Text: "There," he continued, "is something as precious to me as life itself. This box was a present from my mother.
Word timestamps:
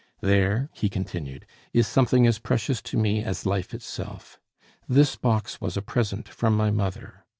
"There," 0.21 0.71
he 0.73 0.89
continued, 0.89 1.45
"is 1.73 1.85
something 1.85 2.25
as 2.25 2.39
precious 2.39 2.81
to 2.81 2.97
me 2.97 3.23
as 3.23 3.45
life 3.45 3.71
itself. 3.71 4.39
This 4.89 5.15
box 5.15 5.61
was 5.61 5.77
a 5.77 5.81
present 5.83 6.27
from 6.27 6.57
my 6.57 6.71
mother. 6.71 7.23